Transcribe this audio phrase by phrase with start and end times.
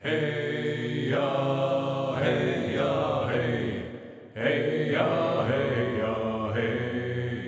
[0.00, 3.82] Hey ja, hey ja, hey,
[4.34, 7.47] hey ja, hey ja, hey.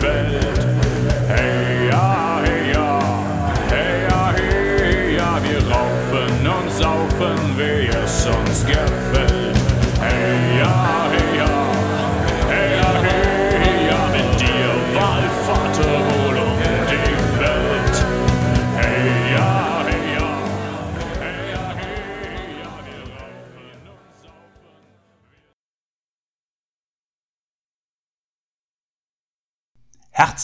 [0.00, 0.41] um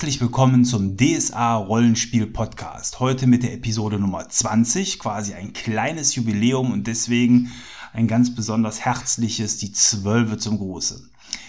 [0.09, 2.99] Herzlich willkommen zum DSA Rollenspiel Podcast.
[2.99, 7.53] Heute mit der Episode Nummer 20, quasi ein kleines Jubiläum und deswegen
[7.93, 11.03] ein ganz besonders herzliches, die Zwölfe zum Gruße.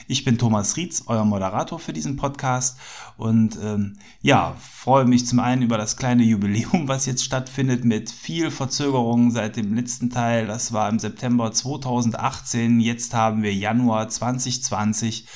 [0.10, 2.78] Ich bin Thomas Rietz, euer Moderator für diesen Podcast
[3.16, 8.12] und ähm, ja, freue mich zum einen über das kleine Jubiläum, was jetzt stattfindet mit
[8.12, 10.48] viel Verzögerung seit dem letzten Teil.
[10.48, 15.28] Das war im September 2018, jetzt haben wir Januar 2020.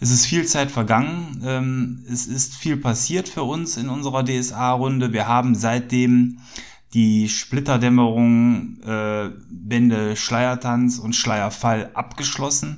[0.00, 1.42] Es ist viel Zeit vergangen.
[1.44, 5.12] Ähm, es ist viel passiert für uns in unserer DSA-Runde.
[5.12, 6.38] Wir haben seitdem
[6.94, 12.76] die Splitterdämmerung, äh, Bände Schleiertanz und Schleierfall abgeschlossen.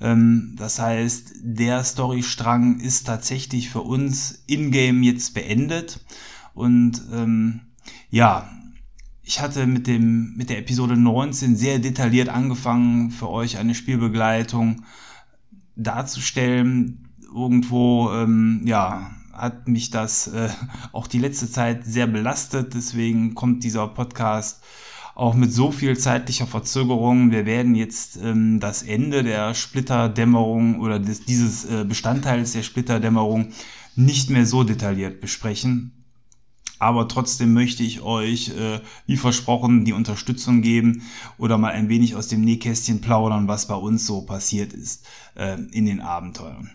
[0.00, 6.00] Ähm, das heißt, der Storystrang ist tatsächlich für uns in-game jetzt beendet.
[6.54, 7.60] Und ähm,
[8.10, 8.48] ja,
[9.22, 14.82] ich hatte mit, dem, mit der Episode 19 sehr detailliert angefangen, für euch eine Spielbegleitung
[15.76, 17.08] darzustellen.
[17.34, 20.48] Irgendwo, ähm, ja, hat mich das äh,
[20.92, 22.74] auch die letzte Zeit sehr belastet.
[22.74, 24.62] Deswegen kommt dieser Podcast
[25.14, 27.30] auch mit so viel zeitlicher Verzögerung.
[27.30, 33.52] Wir werden jetzt ähm, das Ende der Splitterdämmerung oder des, dieses äh, Bestandteils der Splitterdämmerung
[33.96, 36.03] nicht mehr so detailliert besprechen.
[36.84, 41.00] Aber trotzdem möchte ich euch, äh, wie versprochen, die Unterstützung geben
[41.38, 45.56] oder mal ein wenig aus dem Nähkästchen plaudern, was bei uns so passiert ist äh,
[45.72, 46.72] in den Abenteuern.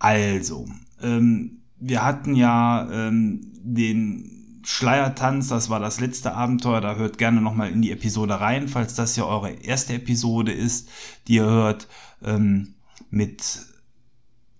[0.00, 0.66] Also,
[1.00, 7.40] ähm, wir hatten ja ähm, den Schleiertanz, das war das letzte Abenteuer, da hört gerne
[7.40, 10.88] nochmal in die Episode rein, falls das ja eure erste Episode ist,
[11.28, 11.86] die ihr hört,
[12.20, 12.74] ähm,
[13.10, 13.60] mit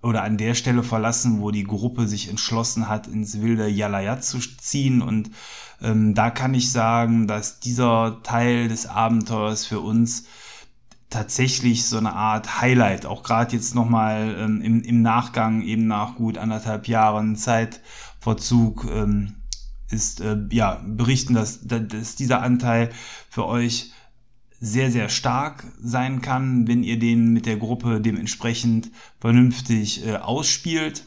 [0.06, 4.38] oder an der Stelle verlassen, wo die Gruppe sich entschlossen hat, ins wilde Yalayat zu
[4.38, 5.02] ziehen.
[5.02, 5.30] Und
[5.82, 10.26] ähm, da kann ich sagen, dass dieser Teil des Abenteuers für uns
[11.10, 16.14] tatsächlich so eine Art Highlight, auch gerade jetzt nochmal ähm, im, im Nachgang, eben nach
[16.14, 19.34] gut anderthalb Jahren Zeitverzug, ähm,
[19.90, 22.90] ist, äh, ja, berichten, dass, dass dieser Anteil
[23.28, 23.92] für euch
[24.60, 28.90] sehr, sehr stark sein kann, wenn ihr den mit der Gruppe dementsprechend
[29.20, 31.04] vernünftig äh, ausspielt.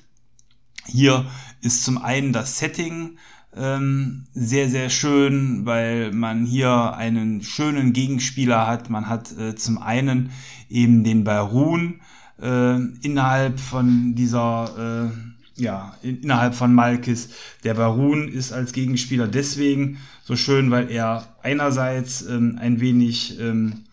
[0.86, 1.26] Hier
[1.62, 3.18] ist zum einen das Setting
[3.56, 8.90] ähm, sehr, sehr schön, weil man hier einen schönen Gegenspieler hat.
[8.90, 10.32] Man hat äh, zum einen
[10.70, 12.02] eben den Barun
[12.42, 17.30] äh, innerhalb von dieser, äh, ja, in, innerhalb von Malkis.
[17.64, 23.86] Der Barun ist als Gegenspieler deswegen so schön, weil er einerseits ähm, ein wenig ähm,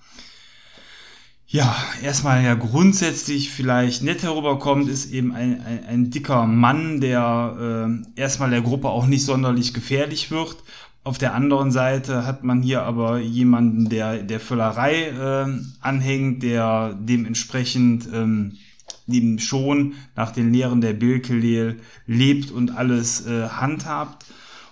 [1.49, 8.01] ja, erstmal ja grundsätzlich vielleicht nett herüberkommt, ist eben ein, ein, ein dicker Mann, der
[8.17, 10.57] äh, erstmal der Gruppe auch nicht sonderlich gefährlich wird.
[11.05, 15.47] Auf der anderen Seite hat man hier aber jemanden, der der Völlerei äh,
[15.81, 18.59] anhängt, der dementsprechend ähm,
[19.07, 24.27] dem schon nach den Lehren der Bilkelel lebt und alles äh, handhabt.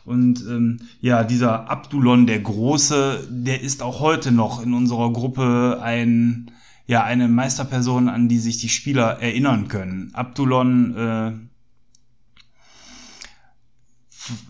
[0.05, 5.81] Und ähm, ja, dieser Abdulon der Große, der ist auch heute noch in unserer Gruppe
[5.83, 6.51] ein
[6.87, 10.11] ja eine Meisterperson, an die sich die Spieler erinnern können.
[10.13, 11.33] Abdulon äh,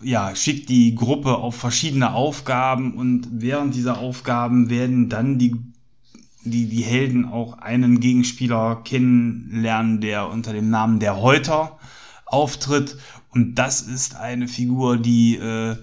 [0.03, 5.55] ja, schickt die Gruppe auf verschiedene Aufgaben und während dieser Aufgaben werden dann die,
[6.45, 11.77] die, die Helden auch einen Gegenspieler kennenlernen, der unter dem Namen der Häuter
[12.25, 12.97] auftritt.
[13.29, 15.75] Und das ist eine Figur, die äh,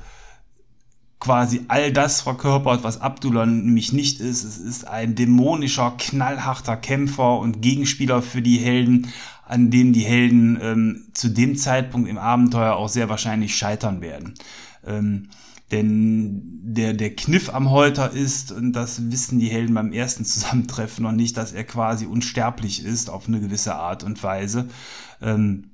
[1.23, 4.43] quasi all das verkörpert, was Abdullah nämlich nicht ist.
[4.43, 9.09] Es ist ein dämonischer, knallharter Kämpfer und Gegenspieler für die Helden,
[9.47, 14.35] an denen die Helden ähm, zu dem Zeitpunkt im Abenteuer auch sehr wahrscheinlich scheitern werden.
[14.85, 15.29] Ähm,
[15.73, 21.03] denn der, der Kniff am Holter ist, und das wissen die Helden beim ersten Zusammentreffen
[21.03, 24.69] noch nicht, dass er quasi unsterblich ist auf eine gewisse Art und Weise.
[25.21, 25.71] Ähm,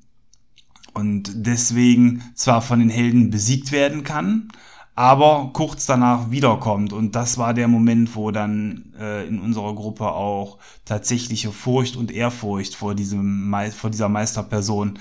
[0.94, 4.48] und deswegen zwar von den Helden besiegt werden kann,
[4.94, 6.92] aber kurz danach wiederkommt.
[6.92, 12.10] Und das war der Moment, wo dann äh, in unserer Gruppe auch tatsächliche Furcht und
[12.10, 14.98] Ehrfurcht vor, diesem, vor dieser Meisterperson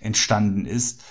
[0.00, 1.02] entstanden ist.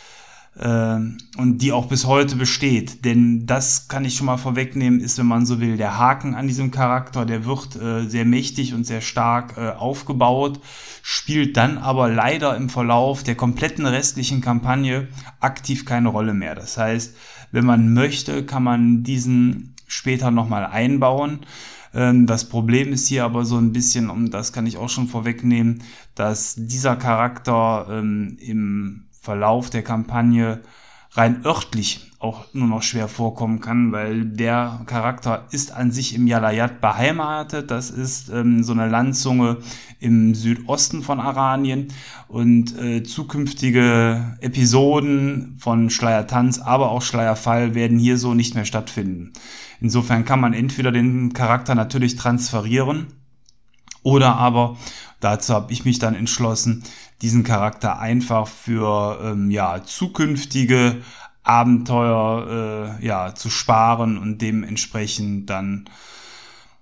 [0.60, 1.00] Äh,
[1.38, 3.06] und die auch bis heute besteht.
[3.06, 6.48] Denn das kann ich schon mal vorwegnehmen, ist, wenn man so will, der Haken an
[6.48, 7.26] diesem Charakter.
[7.26, 10.60] Der wird äh, sehr mächtig und sehr stark äh, aufgebaut,
[11.02, 15.08] spielt dann aber leider im Verlauf der kompletten restlichen Kampagne
[15.40, 16.56] aktiv keine Rolle mehr.
[16.56, 17.16] Das heißt,
[17.54, 21.40] wenn man möchte, kann man diesen später nochmal einbauen.
[21.94, 25.08] Ähm, das Problem ist hier aber so ein bisschen, und das kann ich auch schon
[25.08, 25.84] vorwegnehmen,
[26.16, 30.62] dass dieser Charakter ähm, im Verlauf der Kampagne
[31.12, 36.28] rein örtlich auch nur noch schwer vorkommen kann, weil der Charakter ist an sich im
[36.28, 37.72] Yalayat beheimatet.
[37.72, 39.58] Das ist ähm, so eine Landzunge
[40.02, 41.88] im Südosten von Aranien
[42.28, 49.32] und äh, zukünftige Episoden von Schleiertanz, aber auch Schleierfall werden hier so nicht mehr stattfinden.
[49.80, 53.08] Insofern kann man entweder den Charakter natürlich transferieren
[54.04, 54.78] oder aber,
[55.22, 56.84] dazu habe ich mich dann entschlossen,
[57.22, 61.02] diesen Charakter einfach für ähm, ja, zukünftige
[61.44, 65.90] Abenteuer äh, ja, zu sparen und dementsprechend dann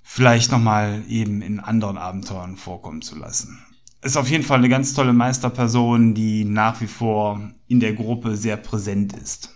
[0.03, 3.59] vielleicht nochmal eben in anderen Abenteuern vorkommen zu lassen.
[4.01, 8.37] Ist auf jeden Fall eine ganz tolle Meisterperson, die nach wie vor in der Gruppe
[8.37, 9.53] sehr präsent ist.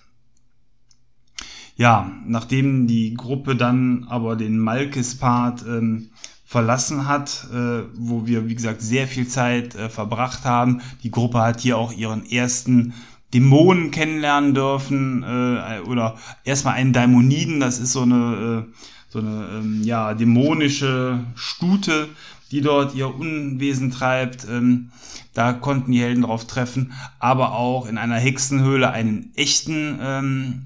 [1.75, 6.11] Ja, nachdem die Gruppe dann aber den Malkis-Part ähm,
[6.51, 10.81] verlassen hat, äh, wo wir, wie gesagt, sehr viel Zeit äh, verbracht haben.
[11.01, 12.93] Die Gruppe hat hier auch ihren ersten
[13.33, 18.73] Dämonen kennenlernen dürfen äh, oder erstmal einen Daimoniden, das ist so eine, äh,
[19.07, 22.09] so eine ähm, ja, dämonische Stute,
[22.51, 24.45] die dort ihr Unwesen treibt.
[24.49, 24.91] Ähm,
[25.33, 30.63] da konnten die Helden drauf treffen, aber auch in einer Hexenhöhle einen echten ähm,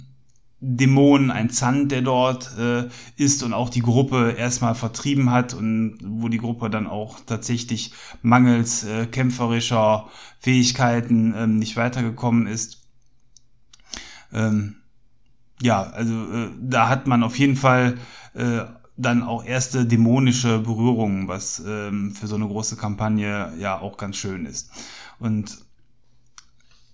[0.67, 5.99] Dämon, ein Zand, der dort äh, ist und auch die Gruppe erstmal vertrieben hat und
[6.03, 10.07] wo die Gruppe dann auch tatsächlich mangels äh, kämpferischer
[10.39, 12.81] Fähigkeiten ähm, nicht weitergekommen ist.
[14.33, 14.77] Ähm,
[15.61, 17.97] ja, also äh, da hat man auf jeden Fall
[18.33, 18.61] äh,
[18.97, 24.15] dann auch erste dämonische Berührungen, was ähm, für so eine große Kampagne ja auch ganz
[24.15, 24.71] schön ist.
[25.19, 25.59] Und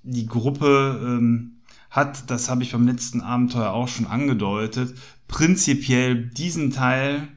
[0.03, 1.60] die Gruppe ähm,
[1.91, 4.95] hat, das habe ich beim letzten Abenteuer auch schon angedeutet,
[5.27, 7.27] prinzipiell diesen Teil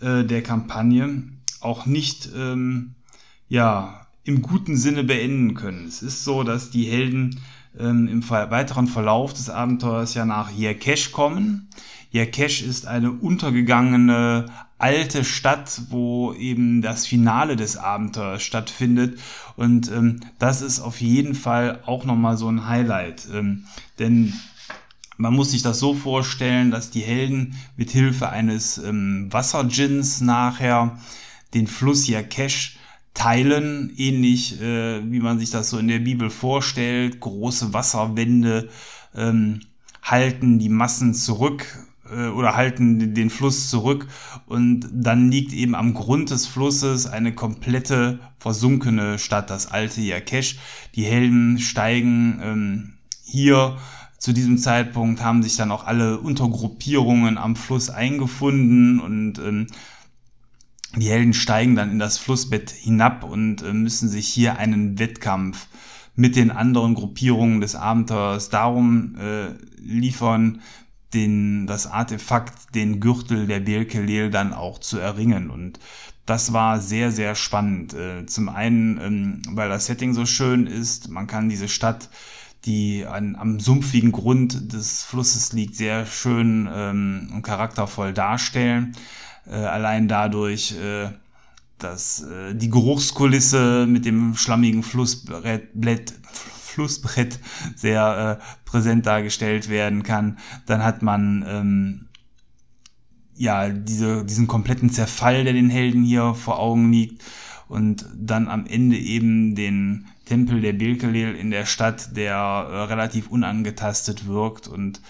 [0.00, 1.24] äh, der Kampagne
[1.60, 2.94] auch nicht ähm,
[3.48, 5.86] ja, im guten Sinne beenden können.
[5.86, 7.40] Es ist so, dass die Helden
[7.78, 11.68] ähm, im weiteren Verlauf des Abenteuers ja nach Yerkesh kommen.
[12.10, 14.46] Yerkesh ist eine untergegangene
[14.80, 19.20] alte Stadt, wo eben das Finale des Abenteuers stattfindet.
[19.56, 23.28] Und ähm, das ist auf jeden Fall auch nochmal so ein Highlight.
[23.32, 23.64] Ähm,
[23.98, 24.32] denn
[25.18, 30.98] man muss sich das so vorstellen, dass die Helden mit Hilfe eines ähm, Wassergins nachher
[31.52, 32.78] den Fluss Yakesh
[33.12, 37.20] teilen, ähnlich äh, wie man sich das so in der Bibel vorstellt.
[37.20, 38.70] Große Wasserwände
[39.14, 39.60] ähm,
[40.02, 41.66] halten die Massen zurück
[42.14, 44.06] äh, oder halten den Fluss zurück.
[44.46, 50.58] Und dann liegt eben am Grund des Flusses eine komplette versunkene Stadt, das alte Yakesh.
[50.94, 52.92] Die Helden steigen ähm,
[53.24, 53.76] hier.
[54.18, 59.66] Zu diesem Zeitpunkt, haben sich dann auch alle Untergruppierungen am Fluss eingefunden und ähm,
[60.96, 65.68] die Helden steigen dann in das Flussbett hinab und äh, müssen sich hier einen Wettkampf
[66.16, 70.60] mit den anderen Gruppierungen des Abenteuers darum äh, liefern,
[71.14, 75.50] den, das Artefakt, den Gürtel der Belkelel dann auch zu erringen.
[75.50, 75.78] Und
[76.26, 77.94] das war sehr, sehr spannend.
[77.94, 82.08] Äh, zum einen, ähm, weil das Setting so schön ist, man kann diese Stadt,
[82.64, 88.94] die an, am sumpfigen Grund des Flusses liegt, sehr schön ähm, und charaktervoll darstellen.
[89.46, 91.10] Äh, allein dadurch, äh,
[91.78, 95.74] dass die Geruchskulisse mit dem schlammigen Flussbrett,
[96.70, 97.38] Flussbrett
[97.76, 100.38] sehr äh, präsent dargestellt werden kann.
[100.66, 102.08] Dann hat man ähm,
[103.34, 107.22] ja diese, diesen kompletten Zerfall, der den Helden hier vor Augen liegt.
[107.68, 113.28] Und dann am Ende eben den Tempel der Bilkelel in der Stadt, der äh, relativ
[113.28, 115.00] unangetastet wirkt und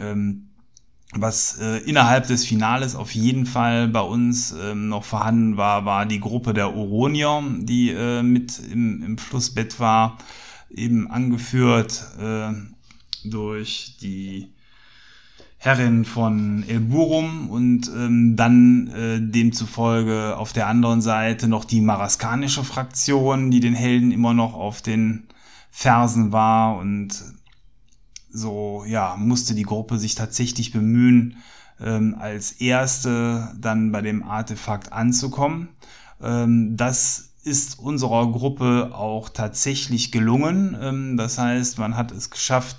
[0.00, 0.46] ähm,
[1.12, 6.04] was äh, innerhalb des Finales auf jeden Fall bei uns ähm, noch vorhanden war, war
[6.04, 10.18] die Gruppe der Oronier, die äh, mit im, im Flussbett war,
[10.70, 12.52] eben angeführt äh,
[13.24, 14.52] durch die
[15.58, 22.62] Herrin von Elburum und ähm, dann äh, demzufolge auf der anderen Seite noch die maraskanische
[22.62, 25.28] Fraktion, die den Helden immer noch auf den
[25.70, 27.24] Fersen war und
[28.30, 31.38] so ja musste die Gruppe sich tatsächlich bemühen,
[31.80, 35.68] ähm, als erste dann bei dem Artefakt anzukommen.
[36.22, 40.76] Ähm, das ist unserer Gruppe auch tatsächlich gelungen.
[40.80, 42.76] Ähm, das heißt, man hat es geschafft,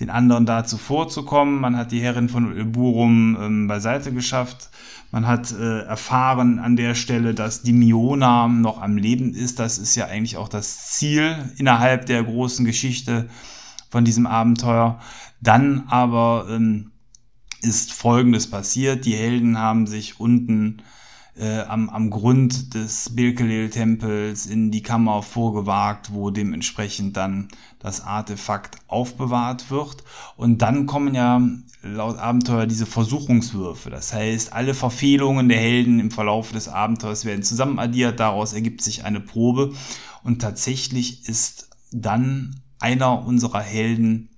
[0.00, 1.60] den anderen da zuvorzukommen.
[1.60, 4.70] Man hat die Herrin von Ulburum ähm, beiseite geschafft.
[5.12, 9.60] Man hat äh, erfahren an der Stelle, dass die Miona noch am Leben ist.
[9.60, 13.28] Das ist ja eigentlich auch das Ziel innerhalb der großen Geschichte
[13.88, 14.98] von diesem Abenteuer.
[15.40, 16.90] Dann aber ähm,
[17.62, 19.04] ist Folgendes passiert.
[19.04, 20.82] Die Helden haben sich unten
[21.38, 28.78] äh, am, am Grund des Bilkelel-Tempels in die Kammer vorgewagt, wo dementsprechend dann das Artefakt
[28.88, 30.02] aufbewahrt wird.
[30.36, 31.40] Und dann kommen ja
[31.82, 33.90] laut Abenteuer diese Versuchungswürfe.
[33.90, 38.18] Das heißt, alle Verfehlungen der Helden im Verlauf des Abenteuers werden zusammenaddiert.
[38.18, 39.72] Daraus ergibt sich eine Probe.
[40.24, 44.28] Und tatsächlich ist dann einer unserer Helden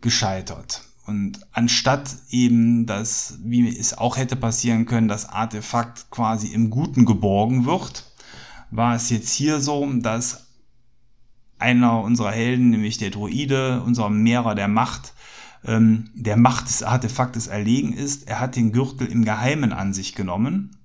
[0.00, 0.82] gescheitert.
[1.06, 7.04] Und anstatt eben das, wie es auch hätte passieren können, das Artefakt quasi im Guten
[7.04, 8.10] geborgen wird,
[8.70, 10.46] war es jetzt hier so, dass
[11.58, 15.12] einer unserer Helden, nämlich der Droide, unser Mehrer der Macht,
[15.64, 18.28] ähm, der Macht des Artefaktes erlegen ist.
[18.28, 20.76] Er hat den Gürtel im Geheimen an sich genommen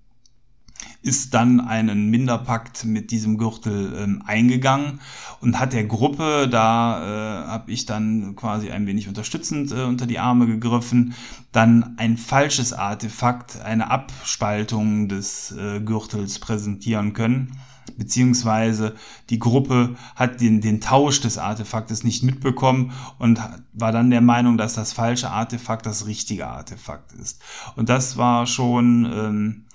[1.01, 4.99] ist dann einen Minderpakt mit diesem Gürtel ähm, eingegangen
[5.39, 10.05] und hat der Gruppe, da äh, habe ich dann quasi ein wenig unterstützend äh, unter
[10.05, 11.13] die Arme gegriffen,
[11.51, 17.57] dann ein falsches Artefakt, eine Abspaltung des äh, Gürtels präsentieren können
[17.97, 18.95] beziehungsweise
[19.29, 23.39] die Gruppe hat den, den Tausch des Artefaktes nicht mitbekommen und
[23.73, 27.41] war dann der Meinung, dass das falsche Artefakt das richtige Artefakt ist.
[27.75, 29.65] Und das war schon ähm,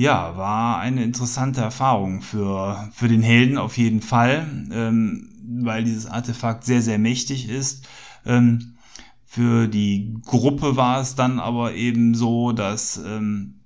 [0.00, 5.28] ja, war eine interessante Erfahrung für, für den Helden auf jeden Fall, ähm,
[5.62, 7.86] weil dieses Artefakt sehr, sehr mächtig ist.
[8.24, 8.78] Ähm,
[9.26, 13.59] für die Gruppe war es dann aber eben so, dass ähm,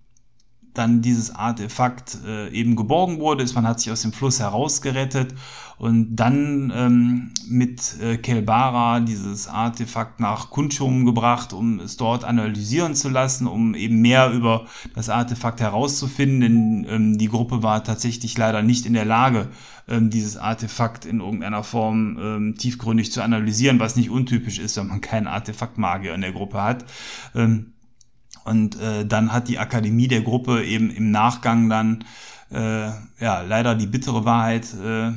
[0.74, 5.34] dann dieses Artefakt äh, eben geborgen wurde, ist, man hat sich aus dem Fluss herausgerettet.
[5.76, 12.94] Und dann ähm, mit äh, Kelbara dieses Artefakt nach Kunchum gebracht, um es dort analysieren
[12.94, 18.38] zu lassen, um eben mehr über das Artefakt herauszufinden, denn ähm, die Gruppe war tatsächlich
[18.38, 19.48] leider nicht in der Lage,
[19.88, 24.86] ähm, dieses Artefakt in irgendeiner Form ähm, tiefgründig zu analysieren, was nicht untypisch ist, wenn
[24.86, 26.84] man keinen Artefaktmagier in der Gruppe hat.
[27.34, 27.73] Ähm,
[28.44, 32.04] und äh, dann hat die Akademie der Gruppe eben im Nachgang dann
[32.50, 35.12] äh, ja leider die bittere Wahrheit äh,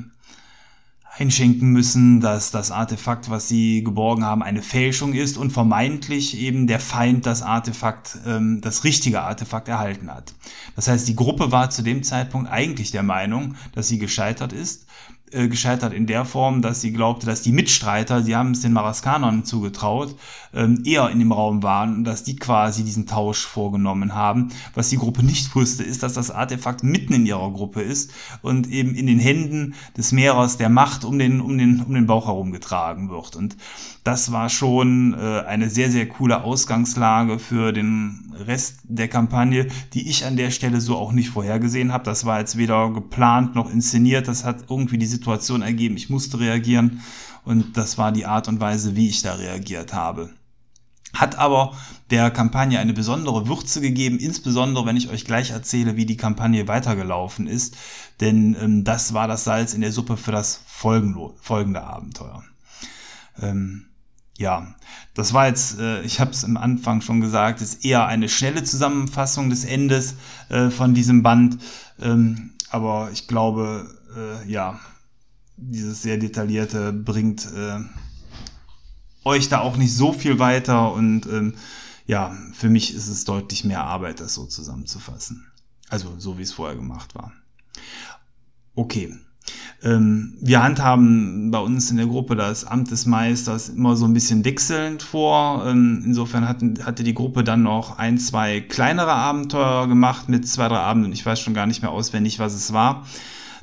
[1.20, 6.68] einschenken müssen, dass das Artefakt, was sie geborgen haben, eine Fälschung ist und vermeintlich eben
[6.68, 10.34] der Feind das Artefakt, ähm, das richtige Artefakt erhalten hat.
[10.76, 14.86] Das heißt, die Gruppe war zu dem Zeitpunkt eigentlich der Meinung, dass sie gescheitert ist
[15.32, 18.72] äh, gescheitert in der Form, dass sie glaubte, dass die Mitstreiter, sie haben es den
[18.72, 20.16] Maraskanern zugetraut,
[20.54, 24.50] ähm, eher in dem Raum waren und dass die quasi diesen Tausch vorgenommen haben.
[24.74, 28.70] Was die Gruppe nicht wusste, ist, dass das Artefakt mitten in ihrer Gruppe ist und
[28.70, 32.28] eben in den Händen des Mehrers der Macht um den, um den, um den Bauch
[32.28, 33.36] herum getragen wird.
[33.36, 33.58] Und
[34.06, 40.10] das war schon äh, eine sehr, sehr coole Ausgangslage für den Rest der Kampagne, die
[40.10, 42.04] ich an der Stelle so auch nicht vorhergesehen habe.
[42.04, 44.28] Das war jetzt weder geplant noch inszeniert.
[44.28, 45.98] Das hat irgendwie die Situation ergeben.
[45.98, 47.02] Ich musste reagieren
[47.46, 50.30] und das war die Art und Weise, wie ich da reagiert habe.
[51.14, 51.76] Hat aber
[52.12, 56.68] der Kampagne eine besondere Würze gegeben, insbesondere wenn ich euch gleich erzähle, wie die Kampagne
[56.68, 57.76] weitergelaufen ist,
[58.20, 62.44] denn ähm, das war das Salz in der Suppe für das folgende Abenteuer.
[63.42, 63.86] Ähm,
[64.38, 64.76] ja,
[65.14, 68.64] das war jetzt, äh, ich habe es am Anfang schon gesagt, ist eher eine schnelle
[68.64, 70.16] Zusammenfassung des Endes
[70.50, 71.58] äh, von diesem Band.
[72.00, 74.80] Ähm, aber ich glaube, äh, ja,
[75.58, 77.80] dieses sehr detaillierte bringt äh,
[79.24, 81.56] euch da auch nicht so viel weiter und ähm,
[82.06, 85.52] ja, für mich ist es deutlich mehr Arbeit, das so zusammenzufassen.
[85.90, 87.34] Also so wie es vorher gemacht war.
[88.76, 89.18] Okay,
[89.82, 94.44] wir handhaben bei uns in der Gruppe das Amt des Meisters immer so ein bisschen
[94.44, 95.66] wechselnd vor.
[95.68, 100.68] Ähm, insofern hatten, hatte die Gruppe dann noch ein, zwei kleinere Abenteuer gemacht mit zwei,
[100.68, 101.14] drei Abenden.
[101.14, 103.06] Ich weiß schon gar nicht mehr auswendig, was es war.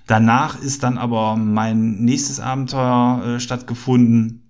[0.06, 4.42] Danach ist dann aber mein nächstes Abenteuer äh, stattgefunden.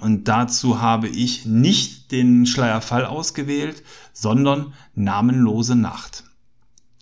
[0.00, 3.82] Und dazu habe ich nicht den Schleierfall ausgewählt,
[4.12, 6.24] sondern Namenlose Nacht.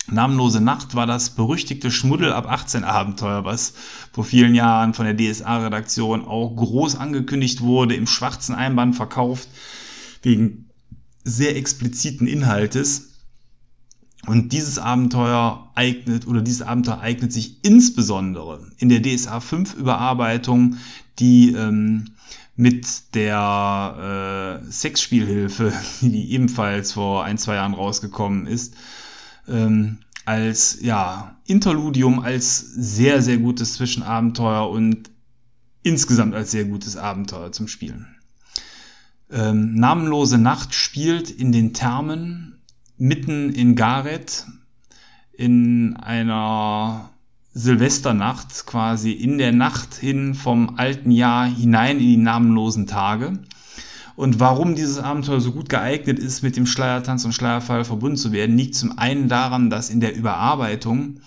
[0.09, 3.75] Namenlose Nacht war das berüchtigte Schmuddel ab 18 Abenteuer, was
[4.13, 9.49] vor vielen Jahren von der DSA-Redaktion auch groß angekündigt wurde, im schwarzen Einband verkauft,
[10.23, 10.69] wegen
[11.25, 13.11] sehr expliziten Inhaltes.
[14.27, 20.77] Und dieses Abenteuer eignet oder dieses Abenteuer eignet sich insbesondere in der DSA 5 Überarbeitung,
[21.19, 22.13] die ähm,
[22.55, 28.75] mit der äh, Sexspielhilfe, die ebenfalls vor ein, zwei Jahren rausgekommen ist,
[29.49, 35.11] ähm, als ja, Interludium, als sehr, sehr gutes Zwischenabenteuer und
[35.83, 38.07] insgesamt als sehr gutes Abenteuer zum Spielen.
[39.31, 42.61] Ähm, Namenlose Nacht spielt in den Thermen
[42.99, 44.47] mitten in Gareth
[45.33, 47.11] in einer
[47.55, 53.39] Silvesternacht, quasi in der Nacht hin vom alten Jahr hinein in die namenlosen Tage.
[54.23, 58.31] Und warum dieses Abenteuer so gut geeignet ist, mit dem Schleiertanz und Schleierfall verbunden zu
[58.31, 61.19] werden, liegt zum einen daran, dass in der Überarbeitung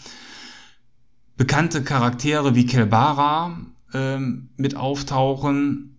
[1.35, 3.57] bekannte Charaktere wie Kelbara
[3.93, 5.97] ähm, mit auftauchen,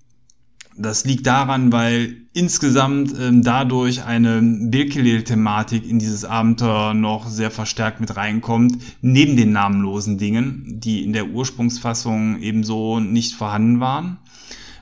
[0.78, 8.00] das liegt daran, weil insgesamt ähm, dadurch eine Bilkelil-Thematik in dieses Abenteuer noch sehr verstärkt
[8.00, 14.16] mit reinkommt, neben den namenlosen Dingen, die in der Ursprungsfassung ebenso nicht vorhanden waren.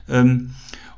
[0.07, 0.51] Ähm,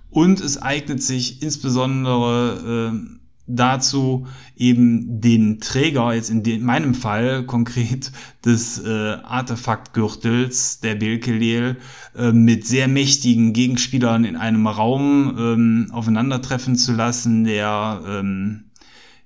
[0.10, 7.46] und es eignet sich insbesondere äh, dazu eben den Träger, jetzt in, in meinem Fall
[7.46, 8.12] konkret
[8.44, 11.78] des äh, Artefaktgürtels der Belkelel,
[12.16, 18.66] äh, mit sehr mächtigen Gegenspielern in einem Raum ähm, aufeinandertreffen zu lassen, der ähm,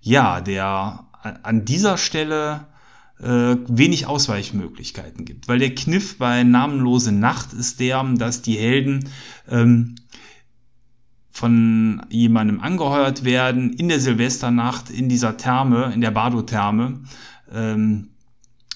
[0.01, 1.05] ja, der
[1.43, 2.65] an dieser Stelle
[3.21, 5.47] äh, wenig Ausweichmöglichkeiten gibt.
[5.47, 9.09] Weil der Kniff bei Namenlose Nacht ist der, dass die Helden
[9.47, 9.95] ähm,
[11.31, 16.99] von jemandem angeheuert werden in der Silvesternacht in dieser Therme, in der Bardo-Therme,
[17.53, 18.09] ähm,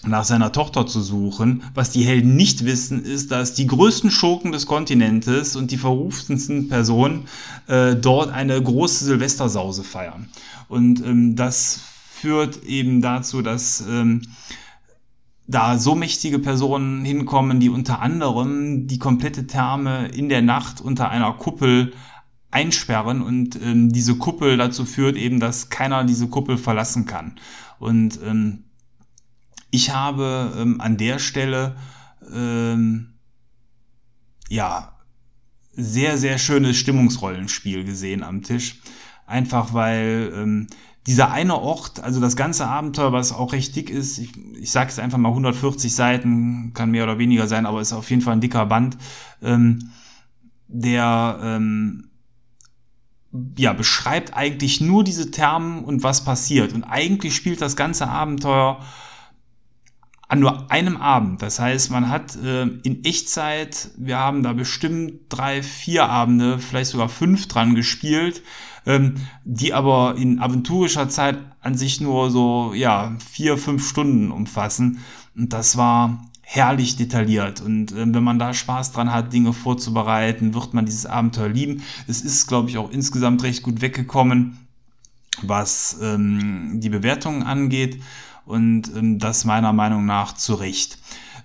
[0.07, 1.63] nach seiner Tochter zu suchen.
[1.73, 6.69] Was die Helden nicht wissen, ist, dass die größten Schurken des Kontinentes und die verrufensten
[6.69, 7.25] Personen
[7.67, 10.29] äh, dort eine große Silvestersause feiern.
[10.67, 14.21] Und ähm, das führt eben dazu, dass ähm,
[15.47, 21.09] da so mächtige Personen hinkommen, die unter anderem die komplette Therme in der Nacht unter
[21.09, 21.93] einer Kuppel
[22.55, 27.35] einsperren und ähm, diese Kuppel dazu führt eben, dass keiner diese Kuppel verlassen kann.
[27.79, 28.63] Und ähm,
[29.71, 31.75] ich habe ähm, an der Stelle
[32.33, 33.15] ähm,
[34.47, 34.97] ja
[35.73, 38.79] sehr, sehr schönes Stimmungsrollenspiel gesehen am Tisch.
[39.27, 40.67] Einfach weil ähm,
[41.07, 44.91] dieser eine Ort, also das ganze Abenteuer, was auch recht dick ist, ich, ich sage
[44.91, 48.33] es einfach mal 140 Seiten, kann mehr oder weniger sein, aber ist auf jeden Fall
[48.33, 48.97] ein dicker Band,
[49.41, 49.89] ähm,
[50.69, 52.11] der ähm,
[53.57, 56.73] ja, beschreibt eigentlich nur diese Thermen und was passiert.
[56.73, 58.79] Und eigentlich spielt das ganze Abenteuer
[60.27, 61.41] an nur einem Abend.
[61.41, 66.91] Das heißt, man hat äh, in Echtzeit, wir haben da bestimmt drei, vier Abende, vielleicht
[66.91, 68.41] sogar fünf dran gespielt,
[68.85, 74.99] ähm, die aber in aventurischer Zeit an sich nur so, ja, vier, fünf Stunden umfassen.
[75.35, 77.59] Und das war herrlich detailliert.
[77.59, 81.81] Und äh, wenn man da Spaß dran hat, Dinge vorzubereiten, wird man dieses Abenteuer lieben.
[82.07, 84.57] Es ist, glaube ich, auch insgesamt recht gut weggekommen,
[85.41, 88.01] was ähm, die Bewertungen angeht.
[88.45, 90.99] Und ähm, das meiner Meinung nach zu Recht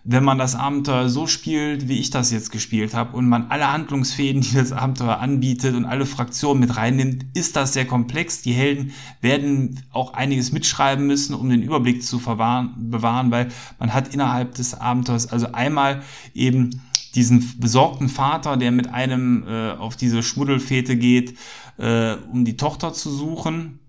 [0.04, 3.70] wenn man das Abenteuer so spielt, wie ich das jetzt gespielt habe, und man alle
[3.72, 8.42] Handlungsfäden, die das Abenteuer anbietet und alle Fraktionen mit reinnimmt, ist das sehr komplex.
[8.42, 14.14] Die Helden werden auch einiges mitschreiben müssen, um den Überblick zu bewahren, weil man hat
[14.14, 16.02] innerhalb des Abenteuers also einmal
[16.34, 16.80] eben
[17.14, 21.36] diesen besorgten Vater, der mit einem äh, auf diese Schmuddelfete geht,
[21.78, 23.80] äh, um die Tochter zu suchen,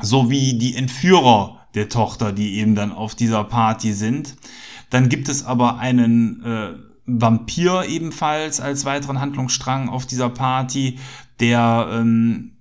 [0.00, 4.36] sowie die Entführer der Tochter, die eben dann auf dieser Party sind.
[4.90, 6.74] Dann gibt es aber einen äh,
[7.06, 10.98] Vampir ebenfalls als weiteren Handlungsstrang auf dieser Party,
[11.40, 12.52] der ähm,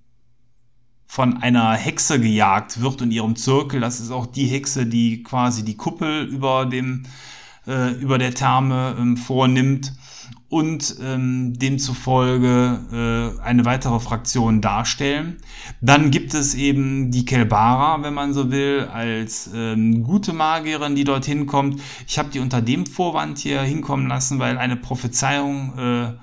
[1.05, 3.79] von einer Hexe gejagt wird in ihrem Zirkel.
[3.79, 7.03] Das ist auch die Hexe, die quasi die Kuppel über dem
[7.65, 9.93] äh, über der Therme ähm, vornimmt
[10.49, 15.37] und ähm, demzufolge äh, eine weitere Fraktion darstellen.
[15.81, 21.03] Dann gibt es eben die Kelbara, wenn man so will, als ähm, gute Magierin, die
[21.03, 21.81] dorthin kommt.
[22.07, 26.13] Ich habe die unter dem Vorwand hier hinkommen lassen, weil eine Prophezeiung äh,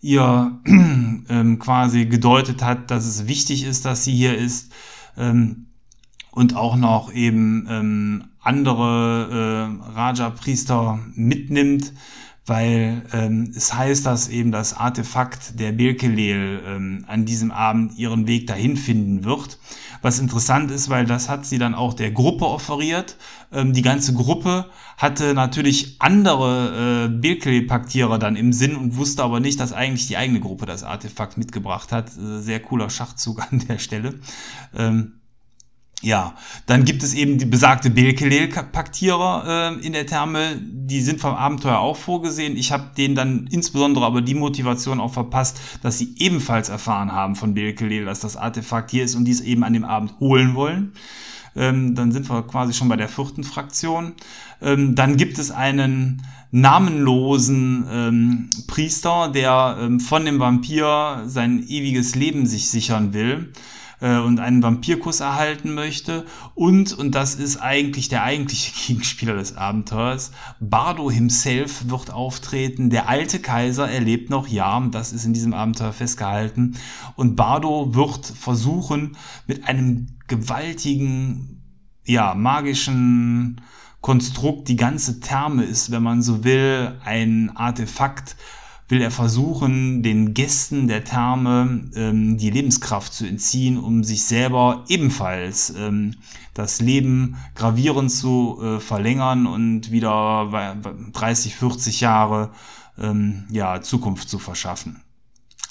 [0.00, 4.72] ihr ähm, quasi gedeutet hat, dass es wichtig ist, dass sie hier ist.
[5.16, 5.66] Ähm,
[6.32, 11.92] und auch noch eben ähm, andere äh, Raja-Priester mitnimmt
[12.48, 18.26] weil ähm, es heißt, dass eben das Artefakt der Birkelel ähm, an diesem Abend ihren
[18.26, 19.58] Weg dahin finden wird.
[20.00, 23.16] Was interessant ist, weil das hat sie dann auch der Gruppe offeriert.
[23.52, 29.40] Ähm, die ganze Gruppe hatte natürlich andere äh, Birkelel-Paktierer dann im Sinn und wusste aber
[29.40, 32.10] nicht, dass eigentlich die eigene Gruppe das Artefakt mitgebracht hat.
[32.16, 34.20] Äh, sehr cooler Schachzug an der Stelle.
[34.74, 35.17] Ähm,
[36.00, 36.34] ja,
[36.66, 41.78] dann gibt es eben die besagte Belkelel-Paktierer äh, in der Therme, die sind vom Abenteuer
[41.78, 42.56] auch vorgesehen.
[42.56, 47.34] Ich habe denen dann insbesondere aber die Motivation auch verpasst, dass sie ebenfalls erfahren haben
[47.34, 50.92] von Belkelel, dass das Artefakt hier ist und dies eben an dem Abend holen wollen.
[51.56, 54.12] Ähm, dann sind wir quasi schon bei der vierten Fraktion.
[54.62, 62.14] Ähm, dann gibt es einen namenlosen ähm, Priester, der ähm, von dem Vampir sein ewiges
[62.14, 63.52] Leben sich sichern will
[64.00, 66.26] äh, und einen Vampirkuss erhalten möchte.
[66.54, 72.90] Und, und das ist eigentlich der eigentliche Gegenspieler des Abenteuers, Bardo himself wird auftreten.
[72.90, 76.76] Der alte Kaiser erlebt noch, ja, das ist in diesem Abenteuer festgehalten.
[77.16, 81.62] Und Bardo wird versuchen, mit einem gewaltigen,
[82.04, 83.60] ja, magischen
[84.00, 88.36] Konstrukt, die ganze Therme ist, wenn man so will, ein Artefakt,
[88.88, 94.84] will er versuchen, den Gästen der Therme ähm, die Lebenskraft zu entziehen, um sich selber
[94.88, 96.14] ebenfalls ähm,
[96.54, 100.76] das Leben gravierend zu äh, verlängern und wieder
[101.12, 102.50] 30, 40 Jahre
[102.98, 105.02] ähm, ja, Zukunft zu verschaffen.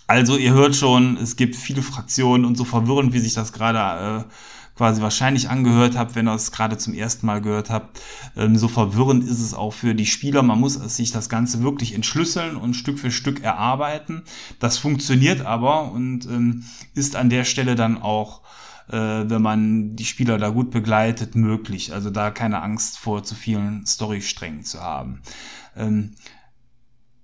[0.06, 4.26] Also ihr hört schon, es gibt viele Fraktionen und so verwirrend, wie sich das gerade
[4.26, 4.32] äh,
[4.78, 8.00] quasi wahrscheinlich angehört habt, wenn ihr es gerade zum ersten Mal gehört habt.
[8.36, 10.44] Ähm, so verwirrend ist es auch für die Spieler.
[10.44, 14.24] Man muss sich das Ganze wirklich entschlüsseln und Stück für Stück erarbeiten.
[14.60, 16.64] Das funktioniert aber und ähm,
[16.94, 18.42] ist an der Stelle dann auch
[18.90, 21.94] äh, wenn man die Spieler da gut begleitet, möglich.
[21.94, 25.22] Also da keine Angst vor zu vielen Storysträngen zu haben.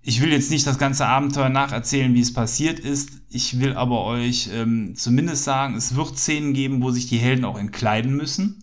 [0.06, 3.22] Ich will jetzt nicht das ganze Abenteuer nacherzählen, wie es passiert ist.
[3.30, 7.46] Ich will aber euch ähm, zumindest sagen, es wird Szenen geben, wo sich die Helden
[7.46, 8.62] auch entkleiden müssen.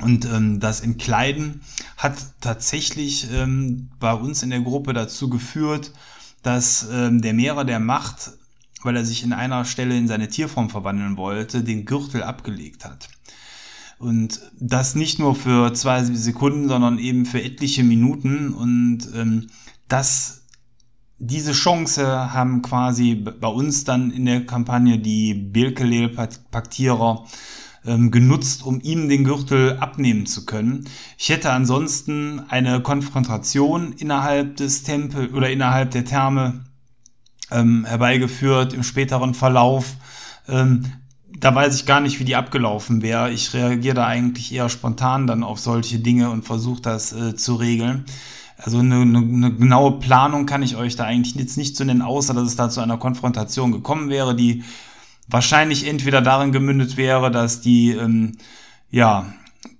[0.00, 1.62] Und ähm, das Entkleiden
[1.96, 5.92] hat tatsächlich ähm, bei uns in der Gruppe dazu geführt,
[6.42, 8.32] dass ähm, der Mehrer der Macht,
[8.82, 13.08] weil er sich in einer Stelle in seine Tierform verwandeln wollte, den Gürtel abgelegt hat.
[14.00, 18.54] Und das nicht nur für zwei Sekunden, sondern eben für etliche Minuten.
[18.54, 19.48] Und ähm,
[19.88, 20.46] das,
[21.18, 27.26] diese Chance haben quasi bei uns dann in der Kampagne die Birkelel-Paktierer
[27.84, 30.88] ähm, genutzt, um ihm den Gürtel abnehmen zu können.
[31.18, 36.64] Ich hätte ansonsten eine Konfrontation innerhalb des Tempel oder innerhalb der Therme
[37.50, 39.96] ähm, herbeigeführt im späteren Verlauf.
[40.48, 40.90] Ähm,
[41.38, 43.30] da weiß ich gar nicht, wie die abgelaufen wäre.
[43.30, 47.54] Ich reagiere da eigentlich eher spontan dann auf solche Dinge und versuche das äh, zu
[47.54, 48.04] regeln.
[48.56, 52.02] Also eine, eine, eine genaue Planung kann ich euch da eigentlich jetzt nicht zu nennen,
[52.02, 54.64] außer dass es da zu einer Konfrontation gekommen wäre, die
[55.28, 58.36] wahrscheinlich entweder darin gemündet wäre, dass die ähm,
[58.90, 59.32] ja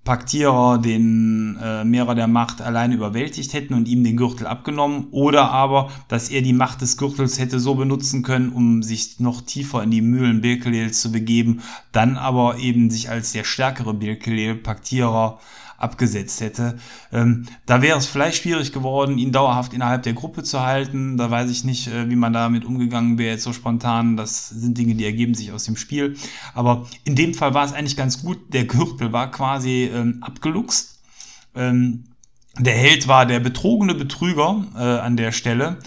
[0.05, 5.51] Paktierer den äh, Mehrer der Macht alleine überwältigt hätten und ihm den Gürtel abgenommen, oder
[5.51, 9.83] aber, dass er die Macht des Gürtels hätte so benutzen können, um sich noch tiefer
[9.83, 11.61] in die Mühlen Birkelel zu begeben,
[11.93, 15.39] dann aber eben sich als der stärkere Birkelel Paktierer
[15.81, 16.77] abgesetzt hätte.
[17.13, 21.17] Ähm, da wäre es vielleicht schwierig geworden, ihn dauerhaft innerhalb der Gruppe zu halten.
[21.17, 24.17] Da weiß ich nicht, äh, wie man damit umgegangen wäre, jetzt so spontan.
[24.17, 26.17] Das sind Dinge, die ergeben sich aus dem Spiel.
[26.55, 28.53] Aber in dem Fall war es eigentlich ganz gut.
[28.53, 31.01] Der Gürtel war quasi ähm, abgeluchst.
[31.57, 32.05] Ähm,
[32.59, 35.79] der Held war der betrogene Betrüger äh, an der Stelle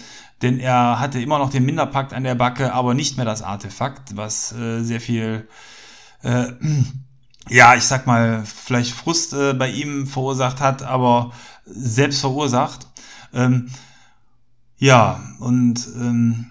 [0.42, 4.14] denn er hatte immer noch den Minderpakt an der Backe, aber nicht mehr das Artefakt,
[4.16, 5.48] was äh, sehr viel
[6.22, 6.46] äh,
[7.48, 11.32] ja, ich sag mal, vielleicht Frust äh, bei ihm verursacht hat, aber
[11.64, 12.86] selbst verursacht.
[13.32, 13.70] Ähm,
[14.78, 16.50] ja, und ähm,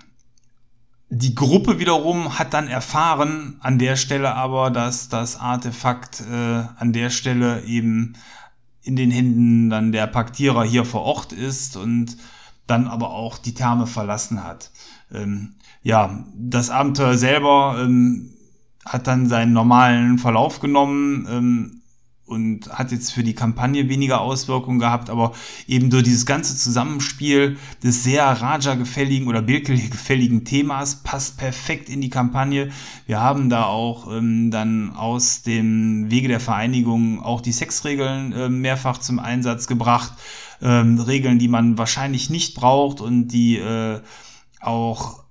[1.10, 6.94] die Gruppe wiederum hat dann erfahren an der Stelle aber, dass das Artefakt äh, an
[6.94, 8.16] der Stelle eben
[8.82, 12.18] in den Händen dann der Paktierer hier vor Ort ist und
[12.68, 14.72] dann aber auch die Therme verlassen hat.
[15.12, 18.34] Ähm, ja, das Abenteuer selber ähm,
[18.86, 21.84] hat dann seinen normalen Verlauf genommen ähm,
[22.26, 25.34] und hat jetzt für die Kampagne weniger Auswirkungen gehabt, aber
[25.68, 32.10] eben durch dieses ganze Zusammenspiel des sehr Raja-gefälligen oder Birkel-gefälligen Themas passt perfekt in die
[32.10, 32.72] Kampagne.
[33.08, 38.50] Wir haben da auch ähm, dann aus dem Wege der Vereinigung auch die Sexregeln äh,
[38.50, 40.14] mehrfach zum Einsatz gebracht.
[40.62, 44.00] Ähm, Regeln, die man wahrscheinlich nicht braucht und die äh,
[44.62, 45.23] auch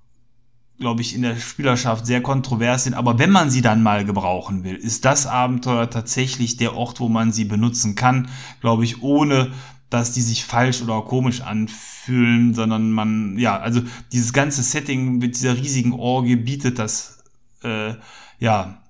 [0.79, 2.93] glaube ich, in der Spielerschaft sehr kontrovers sind.
[2.93, 7.09] Aber wenn man sie dann mal gebrauchen will, ist das Abenteuer tatsächlich der Ort, wo
[7.09, 8.27] man sie benutzen kann,
[8.59, 9.51] glaube ich, ohne
[9.89, 13.81] dass die sich falsch oder komisch anfühlen, sondern man, ja, also
[14.11, 17.23] dieses ganze Setting mit dieser riesigen Orgie bietet das,
[17.61, 17.93] äh,
[18.39, 18.81] ja,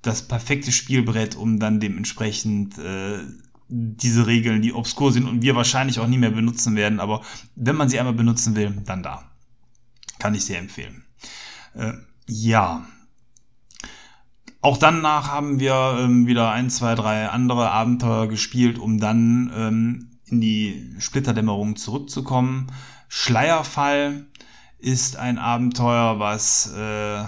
[0.00, 3.18] das perfekte Spielbrett, um dann dementsprechend äh,
[3.68, 7.22] diese Regeln, die obskur sind und wir wahrscheinlich auch nie mehr benutzen werden, aber
[7.54, 9.30] wenn man sie einmal benutzen will, dann da.
[10.18, 11.05] Kann ich sehr empfehlen.
[11.76, 11.92] Äh,
[12.26, 12.84] ja.
[14.60, 20.18] Auch danach haben wir ähm, wieder ein, zwei, drei andere Abenteuer gespielt, um dann ähm,
[20.26, 22.72] in die Splitterdämmerung zurückzukommen.
[23.08, 24.26] Schleierfall
[24.78, 27.24] ist ein Abenteuer, was äh,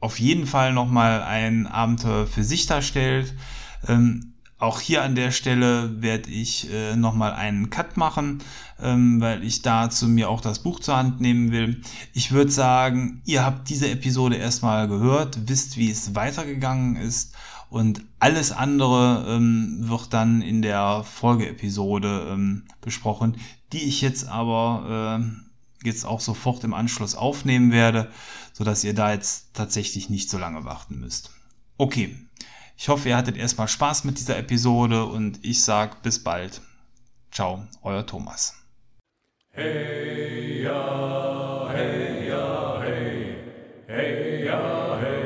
[0.00, 3.34] auf jeden Fall nochmal ein Abenteuer für sich darstellt.
[3.86, 4.27] Ähm,
[4.58, 8.42] auch hier an der Stelle werde ich äh, nochmal einen Cut machen,
[8.80, 11.82] ähm, weil ich dazu mir auch das Buch zur Hand nehmen will.
[12.12, 17.34] Ich würde sagen, ihr habt diese Episode erstmal gehört, wisst, wie es weitergegangen ist
[17.70, 23.36] und alles andere ähm, wird dann in der Folgeepisode ähm, besprochen,
[23.72, 28.10] die ich jetzt aber äh, jetzt auch sofort im Anschluss aufnehmen werde,
[28.52, 31.30] sodass ihr da jetzt tatsächlich nicht so lange warten müsst.
[31.76, 32.16] Okay,
[32.78, 36.60] ich hoffe, ihr hattet erstmal Spaß mit dieser Episode und ich sag bis bald.
[37.32, 38.54] Ciao, euer Thomas.
[39.50, 43.36] Hey ja, hey ja, hey,
[43.88, 45.17] hey ja, hey